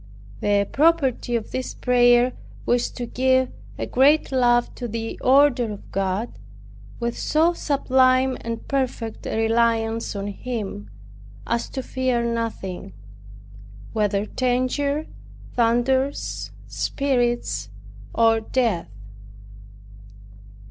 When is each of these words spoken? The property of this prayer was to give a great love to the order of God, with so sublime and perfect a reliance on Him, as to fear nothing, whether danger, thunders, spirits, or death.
The 0.39 0.67
property 0.71 1.35
of 1.35 1.51
this 1.51 1.75
prayer 1.75 2.33
was 2.65 2.89
to 2.89 3.05
give 3.05 3.51
a 3.77 3.85
great 3.85 4.31
love 4.31 4.73
to 4.73 4.87
the 4.87 5.19
order 5.19 5.71
of 5.73 5.91
God, 5.91 6.39
with 6.99 7.15
so 7.15 7.53
sublime 7.53 8.35
and 8.41 8.67
perfect 8.67 9.27
a 9.27 9.37
reliance 9.37 10.15
on 10.15 10.25
Him, 10.29 10.89
as 11.45 11.69
to 11.69 11.83
fear 11.83 12.23
nothing, 12.25 12.93
whether 13.93 14.25
danger, 14.25 15.05
thunders, 15.53 16.49
spirits, 16.67 17.69
or 18.11 18.39
death. 18.41 18.89